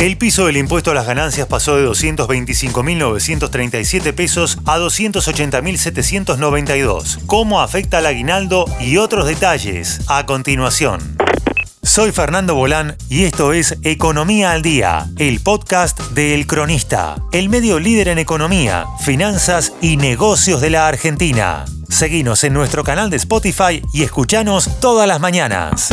El 0.00 0.16
piso 0.16 0.46
del 0.46 0.56
impuesto 0.56 0.90
a 0.92 0.94
las 0.94 1.06
ganancias 1.06 1.46
pasó 1.46 1.76
de 1.76 1.86
225.937 1.86 4.14
pesos 4.14 4.56
a 4.64 4.78
280.792. 4.78 7.18
¿Cómo 7.26 7.60
afecta 7.60 7.98
al 7.98 8.06
aguinaldo 8.06 8.64
y 8.80 8.96
otros 8.96 9.26
detalles? 9.26 10.00
A 10.06 10.24
continuación. 10.24 11.18
Soy 11.82 12.12
Fernando 12.12 12.54
Bolán 12.54 12.96
y 13.10 13.24
esto 13.24 13.52
es 13.52 13.76
Economía 13.82 14.52
al 14.52 14.62
Día, 14.62 15.10
el 15.18 15.40
podcast 15.40 16.00
de 16.12 16.34
El 16.34 16.46
Cronista, 16.46 17.16
el 17.30 17.50
medio 17.50 17.78
líder 17.78 18.08
en 18.08 18.18
economía, 18.18 18.86
finanzas 19.04 19.74
y 19.82 19.98
negocios 19.98 20.62
de 20.62 20.70
la 20.70 20.88
Argentina. 20.88 21.66
Seguinos 21.90 22.42
en 22.44 22.54
nuestro 22.54 22.84
canal 22.84 23.10
de 23.10 23.18
Spotify 23.18 23.82
y 23.92 24.04
escuchanos 24.04 24.80
todas 24.80 25.06
las 25.06 25.20
mañanas. 25.20 25.90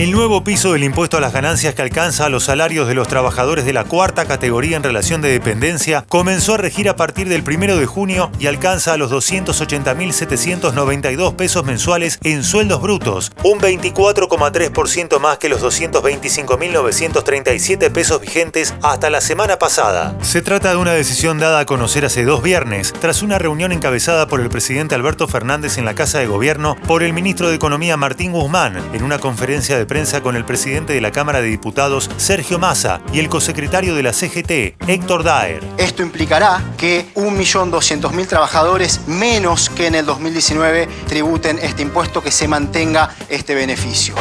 El 0.00 0.10
nuevo 0.12 0.42
piso 0.42 0.72
del 0.72 0.82
impuesto 0.82 1.18
a 1.18 1.20
las 1.20 1.34
ganancias 1.34 1.74
que 1.74 1.82
alcanza 1.82 2.24
a 2.24 2.30
los 2.30 2.44
salarios 2.44 2.88
de 2.88 2.94
los 2.94 3.06
trabajadores 3.06 3.66
de 3.66 3.74
la 3.74 3.84
cuarta 3.84 4.24
categoría 4.24 4.78
en 4.78 4.82
relación 4.82 5.20
de 5.20 5.28
dependencia 5.28 6.06
comenzó 6.08 6.54
a 6.54 6.56
regir 6.56 6.88
a 6.88 6.96
partir 6.96 7.28
del 7.28 7.44
1 7.46 7.76
de 7.76 7.84
junio 7.84 8.30
y 8.38 8.46
alcanza 8.46 8.94
a 8.94 8.96
los 8.96 9.12
280.792 9.12 11.36
pesos 11.36 11.66
mensuales 11.66 12.18
en 12.22 12.44
sueldos 12.44 12.80
brutos, 12.80 13.30
un 13.44 13.60
24,3% 13.60 15.20
más 15.20 15.36
que 15.36 15.50
los 15.50 15.62
225.937 15.62 17.92
pesos 17.92 18.22
vigentes 18.22 18.72
hasta 18.80 19.10
la 19.10 19.20
semana 19.20 19.58
pasada. 19.58 20.16
Se 20.22 20.40
trata 20.40 20.70
de 20.70 20.76
una 20.76 20.94
decisión 20.94 21.38
dada 21.38 21.58
a 21.58 21.66
conocer 21.66 22.06
hace 22.06 22.24
dos 22.24 22.42
viernes, 22.42 22.94
tras 23.02 23.20
una 23.20 23.38
reunión 23.38 23.70
encabezada 23.70 24.28
por 24.28 24.40
el 24.40 24.48
presidente 24.48 24.94
Alberto 24.94 25.28
Fernández 25.28 25.76
en 25.76 25.84
la 25.84 25.94
Casa 25.94 26.20
de 26.20 26.26
Gobierno 26.26 26.78
por 26.86 27.02
el 27.02 27.12
ministro 27.12 27.50
de 27.50 27.56
Economía 27.56 27.98
Martín 27.98 28.32
Guzmán 28.32 28.82
en 28.94 29.02
una 29.02 29.18
conferencia 29.18 29.76
de 29.76 29.89
prensa 29.90 30.22
con 30.22 30.36
el 30.36 30.44
presidente 30.44 30.92
de 30.92 31.00
la 31.00 31.10
Cámara 31.10 31.42
de 31.42 31.48
Diputados, 31.48 32.08
Sergio 32.16 32.60
Massa, 32.60 33.00
y 33.12 33.18
el 33.18 33.28
cosecretario 33.28 33.96
de 33.96 34.04
la 34.04 34.12
CGT, 34.12 34.80
Héctor 34.86 35.24
Daer. 35.24 35.64
Esto 35.78 36.04
implicará 36.04 36.62
que 36.78 37.06
1.200.000 37.16 38.28
trabajadores 38.28 39.00
menos 39.08 39.68
que 39.68 39.88
en 39.88 39.96
el 39.96 40.06
2019 40.06 40.88
tributen 41.08 41.58
este 41.58 41.82
impuesto, 41.82 42.22
que 42.22 42.30
se 42.30 42.46
mantenga 42.46 43.16
este 43.28 43.56
beneficio. 43.56 44.14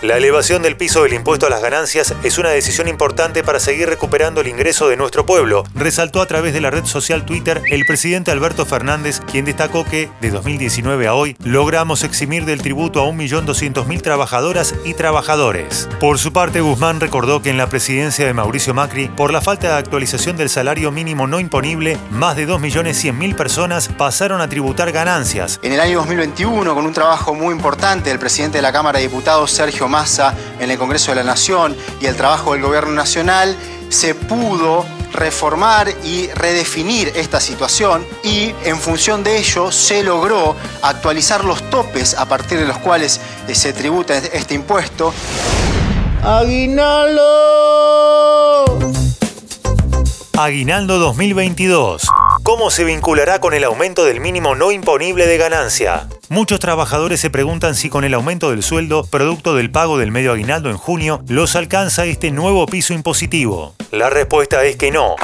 La 0.00 0.16
elevación 0.16 0.62
del 0.62 0.76
piso 0.76 1.02
del 1.02 1.14
impuesto 1.14 1.46
a 1.46 1.50
las 1.50 1.60
ganancias 1.62 2.14
es 2.22 2.38
una 2.38 2.50
decisión 2.50 2.86
importante 2.86 3.42
para 3.42 3.58
seguir 3.58 3.88
recuperando 3.88 4.42
el 4.42 4.46
ingreso 4.46 4.88
de 4.88 4.96
nuestro 4.96 5.26
pueblo, 5.26 5.64
resaltó 5.74 6.20
a 6.20 6.26
través 6.26 6.54
de 6.54 6.60
la 6.60 6.70
red 6.70 6.84
social 6.84 7.24
Twitter 7.24 7.62
el 7.72 7.84
presidente 7.84 8.30
Alberto 8.30 8.64
Fernández, 8.64 9.20
quien 9.28 9.44
destacó 9.44 9.84
que, 9.84 10.08
de 10.20 10.30
2019 10.30 11.08
a 11.08 11.14
hoy, 11.14 11.36
logramos 11.42 12.04
eximir 12.04 12.44
del 12.44 12.62
tributo 12.62 13.00
a 13.00 13.10
1.200.000 13.10 14.02
trabajadoras 14.02 14.76
y 14.84 14.94
trabajadores 14.94 15.15
Por 15.98 16.18
su 16.18 16.32
parte, 16.32 16.60
Guzmán 16.60 17.00
recordó 17.00 17.40
que 17.40 17.48
en 17.48 17.56
la 17.56 17.68
presidencia 17.68 18.26
de 18.26 18.34
Mauricio 18.34 18.74
Macri, 18.74 19.08
por 19.08 19.32
la 19.32 19.40
falta 19.40 19.68
de 19.68 19.74
actualización 19.74 20.36
del 20.36 20.50
salario 20.50 20.92
mínimo 20.92 21.26
no 21.26 21.40
imponible, 21.40 21.96
más 22.10 22.36
de 22.36 22.46
2.100.000 22.46 23.34
personas 23.34 23.88
pasaron 23.88 24.42
a 24.42 24.48
tributar 24.48 24.92
ganancias. 24.92 25.58
En 25.62 25.72
el 25.72 25.80
año 25.80 26.00
2021, 26.00 26.74
con 26.74 26.84
un 26.84 26.92
trabajo 26.92 27.34
muy 27.34 27.54
importante 27.54 28.10
del 28.10 28.18
presidente 28.18 28.58
de 28.58 28.62
la 28.62 28.72
Cámara 28.72 28.98
de 28.98 29.06
Diputados, 29.06 29.50
Sergio 29.50 29.88
Massa, 29.88 30.34
en 30.60 30.70
el 30.70 30.76
Congreso 30.76 31.12
de 31.12 31.16
la 31.16 31.24
Nación 31.24 31.74
y 32.00 32.06
el 32.06 32.16
trabajo 32.16 32.52
del 32.52 32.62
Gobierno 32.62 32.92
Nacional, 32.92 33.56
se 33.88 34.14
pudo 34.14 34.84
reformar 35.16 35.88
y 36.04 36.28
redefinir 36.28 37.12
esta 37.16 37.40
situación 37.40 38.06
y 38.22 38.54
en 38.64 38.78
función 38.78 39.24
de 39.24 39.38
ello 39.38 39.72
se 39.72 40.02
logró 40.02 40.54
actualizar 40.82 41.44
los 41.44 41.68
topes 41.70 42.14
a 42.14 42.26
partir 42.26 42.58
de 42.58 42.66
los 42.66 42.78
cuales 42.78 43.20
eh, 43.48 43.54
se 43.54 43.72
tributa 43.72 44.16
este 44.16 44.54
impuesto. 44.54 45.12
Aguinaldo. 46.22 47.22
Aguinaldo 50.38 50.98
2022. 50.98 52.08
¿Cómo 52.42 52.70
se 52.70 52.84
vinculará 52.84 53.40
con 53.40 53.54
el 53.54 53.64
aumento 53.64 54.04
del 54.04 54.20
mínimo 54.20 54.54
no 54.54 54.70
imponible 54.70 55.26
de 55.26 55.38
ganancia? 55.38 56.08
Muchos 56.28 56.58
trabajadores 56.58 57.20
se 57.20 57.30
preguntan 57.30 57.76
si 57.76 57.88
con 57.88 58.02
el 58.02 58.12
aumento 58.12 58.50
del 58.50 58.64
sueldo, 58.64 59.04
producto 59.04 59.54
del 59.54 59.70
pago 59.70 59.96
del 59.96 60.10
medio 60.10 60.32
aguinaldo 60.32 60.70
en 60.70 60.76
junio, 60.76 61.22
los 61.28 61.54
alcanza 61.54 62.04
este 62.04 62.32
nuevo 62.32 62.66
piso 62.66 62.94
impositivo. 62.94 63.74
La 63.92 64.10
respuesta 64.10 64.64
es 64.64 64.74
que 64.74 64.90
no. 64.90 65.14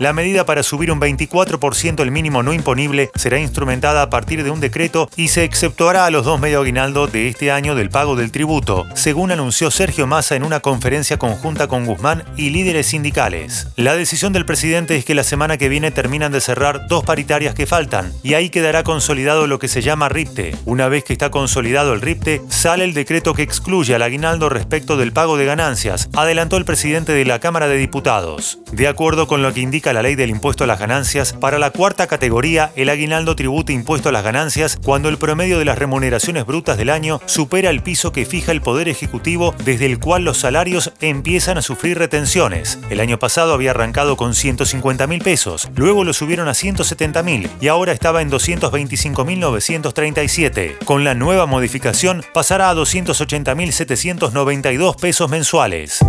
La 0.00 0.12
medida 0.12 0.44
para 0.44 0.64
subir 0.64 0.90
un 0.90 1.00
24% 1.00 2.02
el 2.02 2.10
mínimo 2.10 2.42
no 2.42 2.52
imponible 2.52 3.10
será 3.14 3.38
instrumentada 3.38 4.02
a 4.02 4.10
partir 4.10 4.42
de 4.42 4.50
un 4.50 4.58
decreto 4.58 5.08
y 5.16 5.28
se 5.28 5.44
exceptuará 5.44 6.04
a 6.04 6.10
los 6.10 6.24
dos 6.24 6.40
medio 6.40 6.60
aguinaldo 6.60 7.06
de 7.06 7.28
este 7.28 7.52
año 7.52 7.76
del 7.76 7.90
pago 7.90 8.16
del 8.16 8.32
tributo, 8.32 8.86
según 8.94 9.30
anunció 9.30 9.70
Sergio 9.70 10.08
Massa 10.08 10.34
en 10.34 10.42
una 10.42 10.58
conferencia 10.58 11.16
conjunta 11.16 11.68
con 11.68 11.86
Guzmán 11.86 12.24
y 12.36 12.50
líderes 12.50 12.88
sindicales. 12.88 13.68
La 13.76 13.94
decisión 13.94 14.32
del 14.32 14.44
presidente 14.44 14.96
es 14.96 15.04
que 15.04 15.14
la 15.14 15.22
semana 15.22 15.58
que 15.58 15.68
viene 15.68 15.92
terminan 15.92 16.32
de 16.32 16.40
cerrar 16.40 16.88
dos 16.88 17.04
paritarias 17.04 17.54
que 17.54 17.66
faltan 17.66 18.12
y 18.24 18.34
ahí 18.34 18.50
quedará 18.50 18.82
consolidado 18.82 19.46
lo 19.46 19.60
que 19.60 19.68
se 19.68 19.80
llama 19.80 20.08
RIPTE. 20.08 20.56
Una 20.64 20.88
vez 20.88 21.04
que 21.04 21.12
está 21.12 21.30
consolidado 21.30 21.92
el 21.92 22.00
RIPTE, 22.00 22.42
sale 22.48 22.82
el 22.82 22.94
decreto 22.94 23.32
que 23.32 23.42
excluye 23.42 23.94
al 23.94 24.02
aguinaldo 24.02 24.48
respecto 24.48 24.96
del 24.96 25.12
pago 25.12 25.36
de 25.36 25.44
ganancias, 25.44 26.08
adelantó 26.14 26.56
el 26.56 26.64
presidente 26.64 27.12
de 27.12 27.24
la 27.24 27.38
Cámara 27.38 27.68
de 27.68 27.76
Diputados. 27.76 28.58
De 28.72 28.88
acuerdo 28.88 29.28
con 29.28 29.42
lo 29.42 29.54
que 29.54 29.60
indica 29.60 29.83
la 29.92 30.02
ley 30.02 30.14
del 30.14 30.30
impuesto 30.30 30.64
a 30.64 30.66
las 30.66 30.78
ganancias, 30.78 31.32
para 31.32 31.58
la 31.58 31.70
cuarta 31.70 32.06
categoría, 32.06 32.72
el 32.76 32.88
aguinaldo 32.88 33.36
tributa 33.36 33.72
impuesto 33.72 34.08
a 34.08 34.12
las 34.12 34.24
ganancias 34.24 34.78
cuando 34.82 35.08
el 35.08 35.18
promedio 35.18 35.58
de 35.58 35.64
las 35.64 35.78
remuneraciones 35.78 36.46
brutas 36.46 36.78
del 36.78 36.90
año 36.90 37.20
supera 37.26 37.70
el 37.70 37.82
piso 37.82 38.12
que 38.12 38.24
fija 38.24 38.52
el 38.52 38.60
Poder 38.60 38.88
Ejecutivo 38.88 39.54
desde 39.64 39.86
el 39.86 39.98
cual 39.98 40.24
los 40.24 40.38
salarios 40.38 40.92
empiezan 41.00 41.58
a 41.58 41.62
sufrir 41.62 41.98
retenciones. 41.98 42.78
El 42.90 43.00
año 43.00 43.18
pasado 43.18 43.52
había 43.52 43.72
arrancado 43.72 44.16
con 44.16 44.34
150 44.34 45.06
mil 45.06 45.22
pesos, 45.22 45.68
luego 45.74 46.04
lo 46.04 46.12
subieron 46.12 46.48
a 46.48 46.54
170 46.54 47.22
mil 47.22 47.50
y 47.60 47.68
ahora 47.68 47.92
estaba 47.92 48.22
en 48.22 48.30
225.937. 48.30 50.78
Con 50.84 51.04
la 51.04 51.14
nueva 51.14 51.46
modificación 51.46 52.24
pasará 52.32 52.70
a 52.70 52.74
280.792 52.74 54.96
pesos 54.96 55.30
mensuales. 55.30 56.00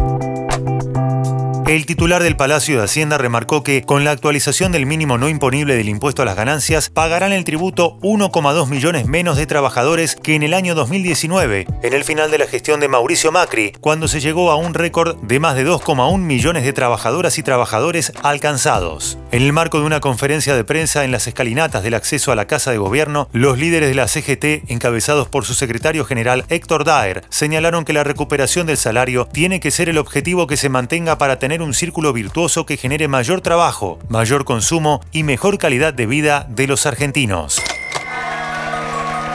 El 1.68 1.88
titular 1.88 2.22
del 2.22 2.36
Palacio 2.36 2.78
de 2.78 2.84
Hacienda 2.84 3.18
remarcó 3.18 3.64
que, 3.64 3.82
con 3.82 4.04
la 4.04 4.12
actualización 4.12 4.72
del 4.72 4.86
mínimo 4.86 5.18
no 5.18 5.30
imponible 5.30 5.76
del 5.76 5.90
impuesto 5.90 6.22
a 6.22 6.26
las 6.26 6.36
ganancias, 6.36 6.92
pagarán 6.92 7.34
el 7.34 7.44
tributo 7.44 7.98
1,2 8.02 8.68
millones 8.68 9.08
menos 9.08 9.36
de 9.36 9.48
trabajadores 9.48 10.16
que 10.16 10.36
en 10.36 10.44
el 10.44 10.54
año 10.54 10.76
2019, 10.76 11.66
en 11.82 11.94
el 11.94 12.04
final 12.04 12.30
de 12.30 12.38
la 12.38 12.46
gestión 12.46 12.80
de 12.80 12.88
Mauricio 12.88 13.32
Macri, 13.32 13.74
cuando 13.82 14.08
se 14.08 14.20
llegó 14.20 14.52
a 14.52 14.58
un 14.58 14.76
récord 14.76 15.16
de 15.24 15.40
más 15.40 15.56
de 15.56 15.66
2,1 15.66 16.20
millones 16.20 16.66
de 16.66 16.72
trabajadoras 16.72 17.40
y 17.40 17.44
trabajadores 17.44 18.14
alcanzados. 18.22 19.18
En 19.32 19.42
el 19.42 19.52
marco 19.52 19.80
de 19.80 19.86
una 19.86 20.02
conferencia 20.02 20.56
de 20.56 20.64
prensa 20.64 21.04
en 21.04 21.12
las 21.12 21.26
escalinatas 21.26 21.82
del 21.82 21.96
acceso 21.96 22.32
a 22.32 22.36
la 22.36 22.46
Casa 22.46 22.70
de 22.70 22.78
Gobierno, 22.78 23.28
los 23.34 23.58
líderes 23.58 23.90
de 23.90 23.96
la 23.96 24.08
CGT, 24.08 24.70
encabezados 24.72 25.30
por 25.30 25.46
su 25.46 25.56
secretario 25.56 26.06
general 26.06 26.46
Héctor 26.50 26.84
Daer, 26.84 27.24
señalaron 27.30 27.86
que 27.86 27.94
la 27.94 28.04
recuperación 28.04 28.68
del 28.68 28.78
salario 28.78 29.26
tiene 29.26 29.60
que 29.60 29.72
ser 29.72 29.90
el 29.90 29.98
objetivo 29.98 30.46
que 30.46 30.58
se 30.58 30.70
mantenga 30.70 31.18
para 31.18 31.40
un 31.62 31.74
círculo 31.74 32.14
virtuoso 32.14 32.66
que 32.66 32.78
genere 32.78 33.08
mayor 33.08 33.42
trabajo, 33.42 34.00
mayor 34.10 34.46
consumo 34.46 35.02
y 35.12 35.24
mejor 35.24 35.58
calidad 35.58 35.94
de 35.94 36.06
vida 36.06 36.48
de 36.50 36.68
los 36.68 36.86
argentinos. 36.86 37.62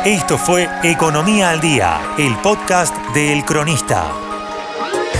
Esto 0.04 0.38
fue 0.38 0.68
Economía 0.82 1.50
al 1.50 1.60
Día, 1.60 2.00
el 2.18 2.34
podcast 2.38 2.96
de 3.12 3.34
El 3.34 3.44
Cronista. 3.44 4.10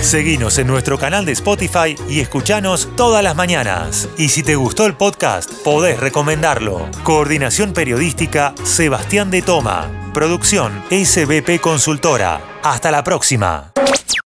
Seguinos 0.01 0.57
en 0.57 0.67
nuestro 0.67 0.99
canal 0.99 1.27
de 1.27 1.33
Spotify 1.33 1.95
y 2.09 2.21
escuchanos 2.21 2.89
todas 2.97 3.23
las 3.23 3.37
mañanas. 3.37 4.09
Y 4.17 4.31
si 4.31 4.43
te 4.43 4.57
gustó 4.57 4.87
el 4.87 4.95
podcast, 4.95 5.53
podés 5.63 6.01
recomendarlo. 6.01 6.89
Coordinación 7.05 7.75
Periodística 7.75 8.55
Sebastián 8.65 9.31
de 9.31 9.43
Toma. 9.43 10.11
Producción 10.15 10.83
SBP 10.91 11.61
Consultora. 11.61 12.41
Hasta 12.63 12.91
la 12.91 13.05
próxima. 13.05 13.70